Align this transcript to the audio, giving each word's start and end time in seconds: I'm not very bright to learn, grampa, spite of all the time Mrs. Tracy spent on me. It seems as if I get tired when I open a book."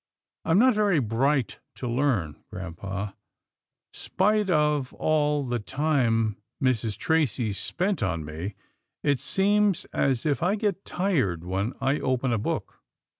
I'm 0.45 0.57
not 0.57 0.73
very 0.73 0.97
bright 0.97 1.59
to 1.75 1.87
learn, 1.87 2.43
grampa, 2.49 3.15
spite 3.93 4.49
of 4.49 4.93
all 4.95 5.43
the 5.45 5.59
time 5.59 6.37
Mrs. 6.59 6.97
Tracy 6.97 7.53
spent 7.53 8.01
on 8.01 8.25
me. 8.25 8.55
It 9.03 9.19
seems 9.19 9.85
as 9.93 10.25
if 10.25 10.41
I 10.41 10.55
get 10.55 10.85
tired 10.85 11.43
when 11.43 11.73
I 11.79 11.99
open 11.99 12.33
a 12.33 12.39
book." 12.39 12.79